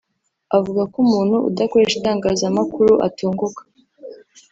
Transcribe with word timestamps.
avuga 0.57 0.81
ko 0.91 0.95
umuntu 1.05 1.35
udakoresha 1.49 1.95
itangazamakuru 1.97 2.93
atunguka 3.07 3.61